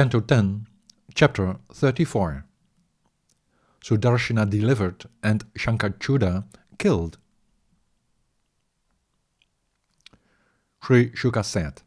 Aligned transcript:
Canto 0.00 0.20
10, 0.20 0.66
Chapter 1.14 1.56
34 1.74 2.46
Sudarshana 3.84 4.48
delivered 4.48 5.04
and 5.22 5.44
Shankachuda 5.52 6.44
killed. 6.78 7.18
Sri 10.82 11.10
Shuka 11.10 11.44
said, 11.44 11.82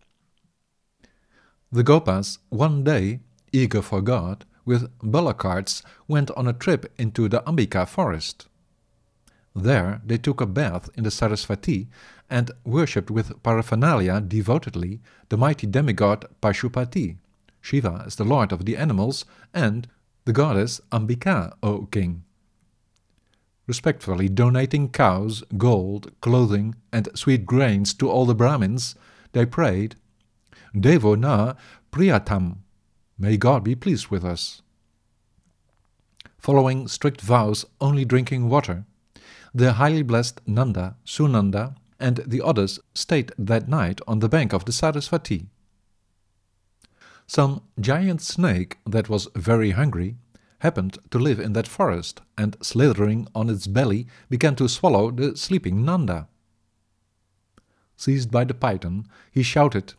The 1.71 1.83
Gopas 1.83 2.37
one 2.49 2.83
day, 2.83 3.21
eager 3.51 3.81
for 3.81 3.99
God, 3.99 4.45
with 4.63 4.91
bullock 4.99 5.39
carts 5.39 5.81
went 6.07 6.29
on 6.37 6.47
a 6.47 6.53
trip 6.53 6.93
into 6.99 7.27
the 7.27 7.41
Ambika 7.47 7.87
forest. 7.87 8.45
There 9.55 10.01
they 10.05 10.19
took 10.19 10.39
a 10.39 10.45
bath 10.45 10.87
in 10.93 11.03
the 11.03 11.09
Sarasvati 11.09 11.87
and 12.29 12.51
worshipped 12.63 13.09
with 13.09 13.41
paraphernalia 13.41 14.21
devotedly 14.21 15.01
the 15.29 15.37
mighty 15.37 15.65
demigod 15.65 16.27
Pashupati. 16.43 17.17
Shiva 17.63 18.03
is 18.05 18.17
the 18.17 18.25
lord 18.25 18.51
of 18.51 18.65
the 18.65 18.75
animals, 18.75 19.23
and 19.53 19.87
the 20.25 20.33
goddess 20.33 20.81
Ambika, 20.91 21.53
O 21.63 21.85
king. 21.85 22.25
Respectfully 23.67 24.27
donating 24.27 24.89
cows, 24.89 25.43
gold, 25.57 26.11
clothing, 26.19 26.75
and 26.91 27.07
sweet 27.15 27.45
grains 27.45 27.93
to 27.93 28.09
all 28.09 28.25
the 28.25 28.35
Brahmins, 28.35 28.95
they 29.31 29.45
prayed, 29.45 29.95
Devo 30.75 31.17
na 31.17 31.53
priyatam, 31.89 32.57
may 33.17 33.37
God 33.37 33.63
be 33.63 33.75
pleased 33.75 34.09
with 34.09 34.25
us. 34.25 34.61
Following 36.37 36.89
strict 36.89 37.21
vows, 37.21 37.65
only 37.79 38.03
drinking 38.03 38.49
water, 38.49 38.83
the 39.55 39.73
highly 39.73 40.03
blessed 40.03 40.41
Nanda, 40.45 40.97
Sunanda, 41.05 41.77
and 41.97 42.17
the 42.27 42.41
others 42.41 42.81
stayed 42.93 43.31
that 43.37 43.69
night 43.69 44.01
on 44.05 44.19
the 44.19 44.27
bank 44.27 44.51
of 44.51 44.65
the 44.65 44.73
Sarasvati. 44.73 45.47
Some 47.27 47.61
giant 47.79 48.21
snake 48.21 48.77
that 48.85 49.09
was 49.09 49.27
very 49.35 49.71
hungry 49.71 50.17
happened 50.59 50.97
to 51.11 51.19
live 51.19 51.39
in 51.39 51.53
that 51.53 51.67
forest 51.67 52.21
and 52.37 52.55
slithering 52.61 53.27
on 53.35 53.49
its 53.49 53.67
belly 53.67 54.07
began 54.29 54.55
to 54.55 54.69
swallow 54.69 55.11
the 55.11 55.35
sleeping 55.35 55.83
Nanda. 55.83 56.27
Seized 57.97 58.31
by 58.31 58.43
the 58.43 58.53
python, 58.53 59.07
he 59.31 59.43
shouted, 59.43 59.93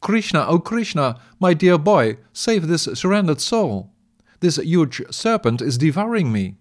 Krishna, 0.00 0.44
O 0.46 0.58
Krishna, 0.58 1.18
my 1.40 1.54
dear 1.54 1.78
boy, 1.78 2.18
save 2.32 2.68
this 2.68 2.84
surrendered 2.94 3.40
soul. 3.40 3.92
This 4.40 4.56
huge 4.56 5.02
serpent 5.10 5.62
is 5.62 5.78
devouring 5.78 6.30
me. 6.30 6.56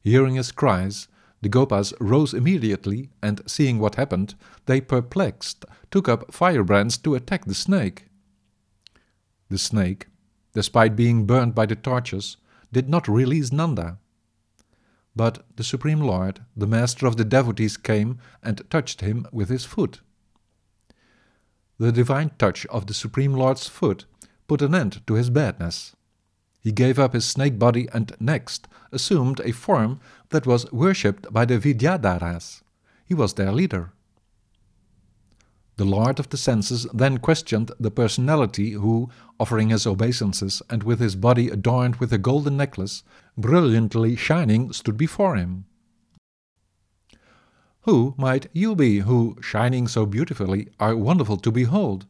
Hearing 0.00 0.36
his 0.36 0.52
cries, 0.52 1.08
the 1.44 1.50
Gopas 1.50 1.92
rose 2.00 2.32
immediately, 2.32 3.10
and 3.22 3.42
seeing 3.46 3.78
what 3.78 3.96
happened, 3.96 4.34
they 4.64 4.80
perplexed 4.80 5.66
took 5.90 6.08
up 6.08 6.32
firebrands 6.32 6.96
to 6.96 7.14
attack 7.14 7.44
the 7.44 7.54
snake. 7.54 8.06
The 9.50 9.58
snake, 9.58 10.06
despite 10.54 10.96
being 10.96 11.26
burned 11.26 11.54
by 11.54 11.66
the 11.66 11.76
torches, 11.76 12.38
did 12.72 12.88
not 12.88 13.08
release 13.08 13.52
Nanda. 13.52 13.98
But 15.14 15.44
the 15.56 15.62
Supreme 15.62 16.00
Lord, 16.00 16.40
the 16.56 16.66
master 16.66 17.06
of 17.06 17.18
the 17.18 17.26
devotees, 17.26 17.76
came 17.76 18.18
and 18.42 18.68
touched 18.70 19.02
him 19.02 19.26
with 19.30 19.50
his 19.50 19.66
foot. 19.66 20.00
The 21.78 21.92
divine 21.92 22.30
touch 22.38 22.64
of 22.66 22.86
the 22.86 22.94
Supreme 22.94 23.34
Lord's 23.34 23.68
foot 23.68 24.06
put 24.48 24.62
an 24.62 24.74
end 24.74 25.06
to 25.06 25.14
his 25.14 25.28
badness. 25.28 25.94
He 26.64 26.72
gave 26.72 26.98
up 26.98 27.12
his 27.12 27.26
snake 27.26 27.58
body 27.58 27.88
and 27.92 28.16
next 28.18 28.66
assumed 28.90 29.38
a 29.40 29.52
form 29.52 30.00
that 30.30 30.46
was 30.46 30.70
worshipped 30.72 31.30
by 31.30 31.44
the 31.44 31.58
Vidyadharas. 31.58 32.62
He 33.04 33.12
was 33.12 33.34
their 33.34 33.52
leader. 33.52 33.92
The 35.76 35.84
Lord 35.84 36.18
of 36.18 36.30
the 36.30 36.38
Senses 36.38 36.86
then 36.94 37.18
questioned 37.18 37.70
the 37.78 37.90
personality 37.90 38.72
who, 38.72 39.10
offering 39.38 39.68
his 39.68 39.86
obeisances 39.86 40.62
and 40.70 40.82
with 40.84 41.00
his 41.00 41.16
body 41.16 41.48
adorned 41.50 41.96
with 41.96 42.12
a 42.14 42.18
golden 42.18 42.56
necklace, 42.56 43.02
brilliantly 43.36 44.16
shining, 44.16 44.72
stood 44.72 44.96
before 44.96 45.36
him. 45.36 45.66
Who 47.82 48.14
might 48.16 48.46
you 48.54 48.74
be 48.74 49.00
who, 49.00 49.36
shining 49.42 49.86
so 49.86 50.06
beautifully, 50.06 50.68
are 50.80 50.96
wonderful 50.96 51.36
to 51.38 51.52
behold? 51.52 52.06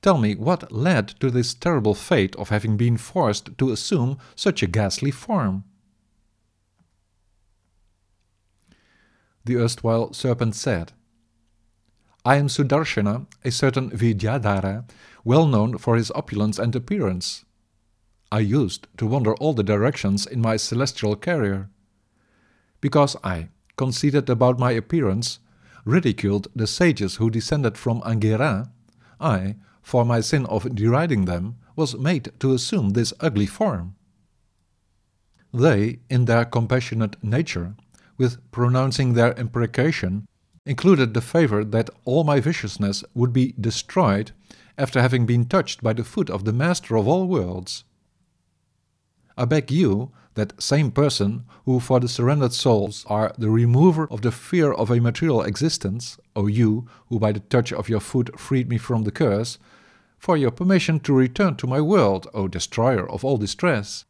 Tell 0.00 0.18
me 0.18 0.34
what 0.34 0.70
led 0.70 1.08
to 1.20 1.30
this 1.30 1.54
terrible 1.54 1.94
fate 1.94 2.36
of 2.36 2.50
having 2.50 2.76
been 2.76 2.96
forced 2.96 3.56
to 3.58 3.70
assume 3.70 4.18
such 4.36 4.62
a 4.62 4.66
ghastly 4.66 5.10
form? 5.10 5.64
The 9.44 9.56
erstwhile 9.56 10.12
serpent 10.12 10.54
said, 10.54 10.92
I 12.24 12.36
am 12.36 12.48
Sudarshana, 12.48 13.26
a 13.44 13.50
certain 13.50 13.90
Vidyadhara, 13.90 14.84
well 15.24 15.46
known 15.46 15.78
for 15.78 15.96
his 15.96 16.10
opulence 16.10 16.58
and 16.58 16.76
appearance. 16.76 17.44
I 18.30 18.40
used 18.40 18.86
to 18.98 19.06
wander 19.06 19.34
all 19.36 19.54
the 19.54 19.62
directions 19.62 20.26
in 20.26 20.42
my 20.42 20.58
celestial 20.58 21.16
carrier. 21.16 21.70
Because 22.80 23.16
I, 23.24 23.48
conceited 23.76 24.28
about 24.28 24.58
my 24.58 24.72
appearance, 24.72 25.38
ridiculed 25.84 26.48
the 26.54 26.66
sages 26.66 27.16
who 27.16 27.30
descended 27.30 27.78
from 27.78 28.02
Angira, 28.02 28.70
I, 29.18 29.56
for 29.88 30.04
my 30.04 30.20
sin 30.20 30.44
of 30.46 30.74
deriding 30.74 31.24
them, 31.24 31.56
was 31.74 31.96
made 31.96 32.30
to 32.38 32.52
assume 32.52 32.90
this 32.90 33.14
ugly 33.20 33.46
form. 33.46 33.94
They, 35.50 36.00
in 36.10 36.26
their 36.26 36.44
compassionate 36.44 37.16
nature, 37.24 37.74
with 38.18 38.36
pronouncing 38.50 39.14
their 39.14 39.32
imprecation, 39.32 40.28
included 40.66 41.14
the 41.14 41.22
favor 41.22 41.64
that 41.64 41.88
all 42.04 42.22
my 42.22 42.38
viciousness 42.38 43.02
would 43.14 43.32
be 43.32 43.54
destroyed 43.58 44.32
after 44.76 45.00
having 45.00 45.24
been 45.24 45.46
touched 45.46 45.82
by 45.82 45.94
the 45.94 46.04
foot 46.04 46.28
of 46.28 46.44
the 46.44 46.52
Master 46.52 46.94
of 46.98 47.08
all 47.08 47.26
worlds. 47.26 47.84
I 49.38 49.46
beg 49.46 49.70
you, 49.70 50.12
that 50.34 50.62
same 50.62 50.90
person 50.90 51.46
who 51.64 51.80
for 51.80 51.98
the 51.98 52.08
surrendered 52.08 52.52
souls 52.52 53.06
are 53.08 53.32
the 53.38 53.48
remover 53.48 54.06
of 54.10 54.20
the 54.20 54.32
fear 54.32 54.70
of 54.70 54.90
a 54.90 55.00
material 55.00 55.40
existence, 55.40 56.18
O 56.36 56.46
you 56.46 56.86
who 57.08 57.18
by 57.18 57.32
the 57.32 57.40
touch 57.40 57.72
of 57.72 57.88
your 57.88 58.00
foot 58.00 58.38
freed 58.38 58.68
me 58.68 58.76
from 58.76 59.04
the 59.04 59.10
curse, 59.10 59.58
for 60.18 60.36
your 60.36 60.50
permission 60.50 61.00
to 61.00 61.12
return 61.12 61.56
to 61.56 61.66
my 61.66 61.80
world, 61.80 62.26
O 62.34 62.48
destroyer 62.48 63.08
of 63.08 63.24
all 63.24 63.38
distress. 63.38 64.04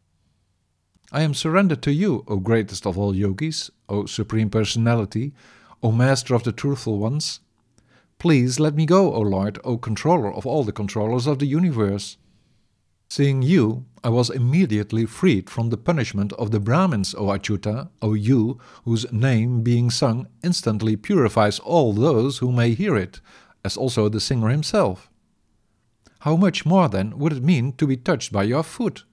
I 1.12 1.22
am 1.22 1.34
surrendered 1.34 1.82
to 1.82 1.92
you, 1.92 2.24
O 2.26 2.38
greatest 2.38 2.86
of 2.86 2.98
all 2.98 3.14
yogis, 3.14 3.70
O 3.88 4.06
supreme 4.06 4.50
personality, 4.50 5.32
O 5.82 5.92
master 5.92 6.34
of 6.34 6.42
the 6.42 6.52
truthful 6.52 6.98
ones. 6.98 7.40
Please 8.18 8.58
let 8.58 8.74
me 8.74 8.84
go, 8.84 9.14
O 9.14 9.20
Lord, 9.20 9.58
O 9.64 9.78
controller 9.78 10.32
of 10.32 10.44
all 10.44 10.64
the 10.64 10.72
controllers 10.72 11.26
of 11.26 11.38
the 11.38 11.46
universe. 11.46 12.16
Seeing 13.08 13.40
you, 13.40 13.86
I 14.04 14.10
was 14.10 14.28
immediately 14.28 15.06
freed 15.06 15.48
from 15.48 15.70
the 15.70 15.78
punishment 15.78 16.32
of 16.34 16.50
the 16.50 16.60
Brahmins, 16.60 17.14
O 17.14 17.26
Achyuta, 17.28 17.88
O 18.02 18.12
you, 18.12 18.58
whose 18.84 19.10
name 19.12 19.62
being 19.62 19.90
sung 19.90 20.26
instantly 20.42 20.96
purifies 20.96 21.58
all 21.60 21.92
those 21.92 22.38
who 22.38 22.52
may 22.52 22.74
hear 22.74 22.96
it, 22.96 23.20
as 23.64 23.76
also 23.76 24.08
the 24.08 24.20
singer 24.20 24.48
himself. 24.48 25.08
How 26.20 26.36
much 26.36 26.66
more, 26.66 26.88
then, 26.88 27.18
would 27.18 27.32
it 27.32 27.42
mean 27.42 27.72
to 27.74 27.86
be 27.86 27.96
touched 27.96 28.32
by 28.32 28.42
your 28.42 28.62
foot? 28.62 29.04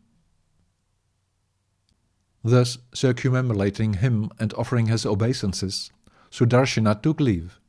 Thus, 2.43 2.77
circumambulating 2.93 3.95
him 3.95 4.29
and 4.39 4.53
offering 4.53 4.87
his 4.87 5.05
obeisances, 5.05 5.91
Sudarshana 6.31 7.01
took 7.01 7.19
leave. 7.19 7.59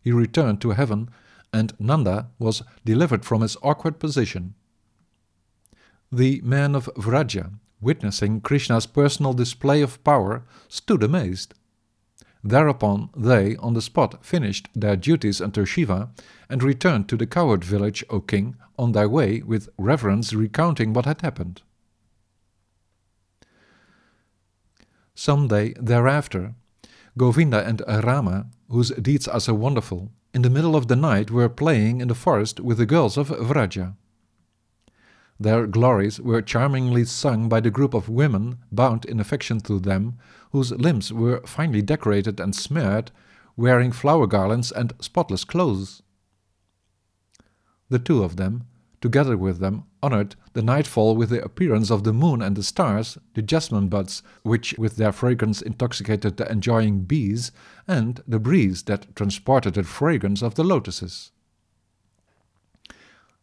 He 0.00 0.12
returned 0.12 0.60
to 0.62 0.70
heaven, 0.70 1.10
and 1.52 1.72
Nanda 1.78 2.30
was 2.38 2.62
delivered 2.84 3.24
from 3.24 3.42
his 3.42 3.56
awkward 3.62 3.98
position. 3.98 4.54
The 6.10 6.40
men 6.42 6.74
of 6.74 6.90
Vraja, 6.96 7.52
witnessing 7.80 8.40
Krishna's 8.40 8.86
personal 8.86 9.32
display 9.32 9.82
of 9.82 10.02
power, 10.04 10.44
stood 10.68 11.02
amazed. 11.02 11.54
Thereupon 12.42 13.10
they, 13.16 13.56
on 13.56 13.74
the 13.74 13.82
spot, 13.82 14.24
finished 14.24 14.68
their 14.74 14.96
duties 14.96 15.40
unto 15.40 15.64
Shiva 15.64 16.10
and 16.48 16.62
returned 16.62 17.08
to 17.08 17.16
the 17.16 17.26
cowherd 17.26 17.62
village, 17.62 18.02
O 18.08 18.20
king, 18.20 18.56
on 18.78 18.92
their 18.92 19.08
way 19.08 19.42
with 19.42 19.68
reverence 19.76 20.32
recounting 20.32 20.92
what 20.92 21.04
had 21.04 21.20
happened. 21.20 21.62
Some 25.14 25.48
day 25.48 25.74
thereafter, 25.78 26.54
Govinda 27.18 27.66
and 27.66 27.82
Rama, 27.86 28.46
whose 28.70 28.88
deeds 28.90 29.28
are 29.28 29.40
so 29.40 29.52
wonderful, 29.52 30.10
in 30.32 30.42
the 30.42 30.48
middle 30.48 30.76
of 30.76 30.88
the 30.88 30.96
night 30.96 31.30
were 31.30 31.48
playing 31.48 32.00
in 32.00 32.08
the 32.08 32.14
forest 32.14 32.60
with 32.60 32.78
the 32.78 32.86
girls 32.86 33.18
of 33.18 33.28
Vraja. 33.28 33.96
Their 35.42 35.66
glories 35.66 36.20
were 36.20 36.42
charmingly 36.42 37.06
sung 37.06 37.48
by 37.48 37.60
the 37.60 37.70
group 37.70 37.94
of 37.94 38.10
women 38.10 38.58
bound 38.70 39.06
in 39.06 39.18
affection 39.18 39.60
to 39.60 39.80
them, 39.80 40.18
whose 40.52 40.70
limbs 40.72 41.14
were 41.14 41.40
finely 41.46 41.80
decorated 41.80 42.38
and 42.38 42.54
smeared, 42.54 43.10
wearing 43.56 43.90
flower 43.90 44.26
garlands 44.26 44.70
and 44.70 44.92
spotless 45.00 45.44
clothes. 45.44 46.02
The 47.88 47.98
two 47.98 48.22
of 48.22 48.36
them, 48.36 48.66
together 49.00 49.34
with 49.38 49.60
them, 49.60 49.84
honored 50.02 50.36
the 50.52 50.62
nightfall 50.62 51.16
with 51.16 51.30
the 51.30 51.42
appearance 51.42 51.90
of 51.90 52.04
the 52.04 52.12
moon 52.12 52.42
and 52.42 52.54
the 52.54 52.62
stars, 52.62 53.16
the 53.32 53.40
jasmine 53.40 53.88
buds, 53.88 54.22
which 54.42 54.74
with 54.76 54.96
their 54.96 55.10
fragrance 55.10 55.62
intoxicated 55.62 56.36
the 56.36 56.52
enjoying 56.52 57.04
bees, 57.04 57.50
and 57.88 58.22
the 58.28 58.38
breeze 58.38 58.82
that 58.82 59.16
transported 59.16 59.72
the 59.72 59.84
fragrance 59.84 60.42
of 60.42 60.56
the 60.56 60.64
lotuses. 60.64 61.32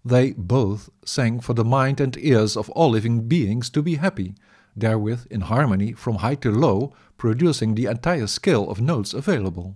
They 0.06 0.32
both 0.34 0.90
sang 1.04 1.40
for 1.40 1.54
the 1.54 1.66
mind 1.66 2.00
and 2.00 2.18
ears 2.18 2.56
of 2.56 2.70
all 2.72 2.92
living 2.92 3.28
beings 3.28 3.70
to 3.72 3.82
be 3.82 3.96
happy, 3.96 4.36
therewith 4.76 5.28
in 5.30 5.42
harmony 5.42 5.94
from 5.94 6.18
high 6.18 6.36
to 6.36 6.52
low, 6.52 6.94
producing 7.18 7.76
the 7.76 7.88
entire 7.88 8.28
scale 8.28 8.70
of 8.70 8.80
notes 8.80 9.14
available. 9.14 9.76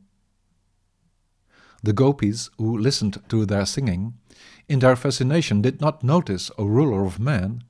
The 1.84 1.94
gopis, 1.94 2.50
who 2.58 2.78
listened 2.78 3.22
to 3.30 3.46
their 3.46 3.66
singing, 3.66 4.14
in 4.70 4.80
their 4.80 4.96
fascination 4.96 5.62
did 5.62 5.82
not 5.82 6.04
notice, 6.04 6.52
O 6.58 6.66
ruler 6.66 7.06
of 7.06 7.20
men, 7.20 7.64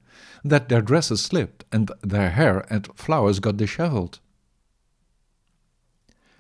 that 0.43 0.69
their 0.69 0.81
dresses 0.81 1.21
slipped 1.21 1.63
and 1.71 1.91
their 2.01 2.31
hair 2.31 2.65
and 2.69 2.87
flowers 2.95 3.39
got 3.39 3.57
dishevelled. 3.57 4.19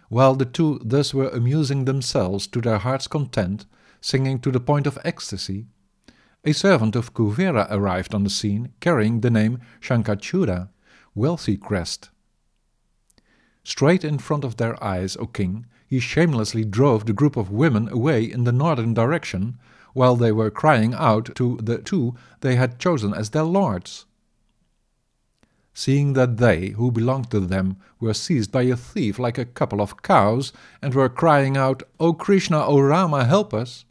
While 0.09 0.35
the 0.35 0.45
two 0.45 0.81
thus 0.83 1.13
were 1.13 1.29
amusing 1.29 1.85
themselves 1.85 2.45
to 2.47 2.59
their 2.59 2.79
heart's 2.79 3.07
content, 3.07 3.65
singing 4.01 4.39
to 4.39 4.51
the 4.51 4.59
point 4.59 4.85
of 4.85 4.99
ecstasy, 5.05 5.67
a 6.43 6.53
servant 6.53 6.95
of 6.95 7.13
Kuvera 7.13 7.67
arrived 7.69 8.15
on 8.15 8.23
the 8.23 8.29
scene 8.29 8.73
carrying 8.79 9.21
the 9.21 9.29
name 9.29 9.59
Shankachuda, 9.79 10.69
wealthy 11.13 11.55
crest. 11.55 12.09
Straight 13.63 14.03
in 14.03 14.17
front 14.17 14.43
of 14.43 14.57
their 14.57 14.81
eyes, 14.83 15.15
O 15.17 15.27
king, 15.27 15.67
he 15.85 15.99
shamelessly 15.99 16.65
drove 16.65 17.05
the 17.05 17.13
group 17.13 17.37
of 17.37 17.51
women 17.51 17.87
away 17.89 18.23
in 18.23 18.43
the 18.43 18.51
northern 18.51 18.93
direction, 18.93 19.59
while 19.93 20.15
they 20.15 20.31
were 20.31 20.49
crying 20.49 20.95
out 20.95 21.35
to 21.35 21.57
the 21.61 21.77
two 21.77 22.15
they 22.39 22.55
had 22.55 22.79
chosen 22.79 23.13
as 23.13 23.29
their 23.29 23.43
lords. 23.43 24.05
Seeing 25.75 26.13
that 26.13 26.37
they, 26.37 26.69
who 26.69 26.91
belonged 26.91 27.29
to 27.31 27.39
them, 27.41 27.77
were 27.99 28.15
seized 28.15 28.51
by 28.51 28.63
a 28.63 28.75
thief 28.75 29.19
like 29.19 29.37
a 29.37 29.45
couple 29.45 29.79
of 29.79 30.01
cows, 30.01 30.53
and 30.81 30.95
were 30.95 31.07
crying 31.07 31.55
out, 31.55 31.83
O 31.99 32.13
Krishna, 32.13 32.65
O 32.65 32.79
Rama, 32.79 33.25
help 33.25 33.53
us! 33.53 33.85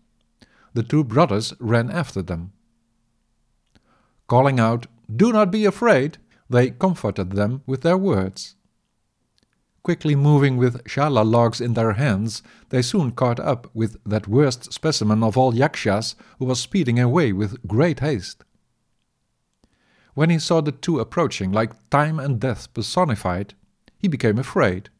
The 0.74 0.82
two 0.82 1.04
brothers 1.04 1.52
ran 1.58 1.90
after 1.90 2.22
them. 2.22 2.52
Calling 4.26 4.60
out, 4.60 4.86
Do 5.14 5.32
not 5.32 5.50
be 5.50 5.64
afraid, 5.64 6.18
they 6.48 6.70
comforted 6.70 7.32
them 7.32 7.62
with 7.66 7.82
their 7.82 7.98
words. 7.98 8.56
Quickly 9.82 10.14
moving 10.14 10.56
with 10.56 10.84
shala 10.84 11.24
logs 11.24 11.60
in 11.60 11.74
their 11.74 11.92
hands, 11.92 12.42
they 12.68 12.82
soon 12.82 13.12
caught 13.12 13.40
up 13.40 13.68
with 13.72 13.96
that 14.04 14.28
worst 14.28 14.72
specimen 14.72 15.22
of 15.22 15.38
all 15.38 15.54
yakshas 15.54 16.14
who 16.38 16.44
was 16.44 16.60
speeding 16.60 16.98
away 16.98 17.32
with 17.32 17.66
great 17.66 18.00
haste. 18.00 18.44
When 20.14 20.28
he 20.28 20.38
saw 20.38 20.60
the 20.60 20.72
two 20.72 21.00
approaching 21.00 21.50
like 21.50 21.88
time 21.88 22.18
and 22.20 22.38
death 22.38 22.72
personified, 22.74 23.54
he 23.98 24.08
became 24.08 24.38
afraid. 24.38 24.90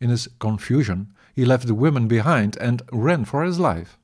In 0.00 0.10
his 0.10 0.28
confusion, 0.38 1.12
he 1.34 1.44
left 1.44 1.66
the 1.66 1.74
women 1.74 2.08
behind 2.08 2.56
and 2.58 2.82
ran 2.92 3.24
for 3.24 3.44
his 3.44 3.58
life. 3.58 3.98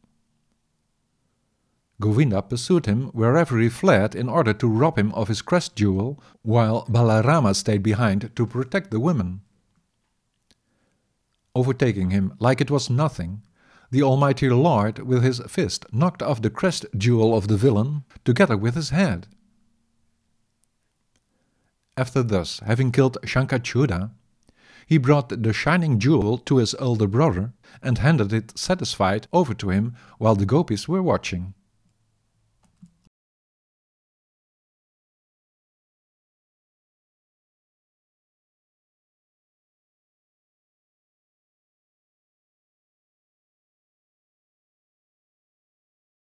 Govinda 2.02 2.42
pursued 2.42 2.86
him 2.86 3.08
wherever 3.20 3.58
he 3.58 3.68
fled 3.70 4.14
in 4.14 4.28
order 4.28 4.52
to 4.52 4.68
rob 4.68 4.98
him 4.98 5.10
of 5.12 5.28
his 5.28 5.40
crest 5.40 5.76
jewel, 5.76 6.22
while 6.42 6.84
Balarama 6.86 7.54
stayed 7.54 7.82
behind 7.82 8.30
to 8.36 8.46
protect 8.46 8.90
the 8.90 9.00
women 9.00 9.40
overtaking 11.54 12.10
him 12.10 12.34
like 12.38 12.60
it 12.60 12.70
was 12.70 12.90
nothing, 12.90 13.42
the 13.90 14.02
Almighty 14.02 14.48
Lord 14.48 15.00
with 15.00 15.22
his 15.22 15.40
fist 15.48 15.84
knocked 15.92 16.22
off 16.22 16.40
the 16.40 16.50
crest 16.50 16.86
jewel 16.96 17.36
of 17.36 17.48
the 17.48 17.56
villain, 17.56 18.04
together 18.24 18.56
with 18.56 18.74
his 18.74 18.90
head. 18.90 19.26
After 21.96 22.22
thus 22.22 22.60
having 22.60 22.90
killed 22.90 23.18
Shankachuda, 23.22 24.10
he 24.86 24.96
brought 24.98 25.28
the 25.28 25.52
shining 25.52 25.98
jewel 25.98 26.38
to 26.38 26.56
his 26.56 26.74
elder 26.78 27.06
brother 27.06 27.52
and 27.82 27.98
handed 27.98 28.32
it 28.32 28.58
satisfied 28.58 29.26
over 29.32 29.54
to 29.54 29.68
him 29.68 29.94
while 30.18 30.34
the 30.34 30.46
gopis 30.46 30.88
were 30.88 31.02
watching. 31.02 31.54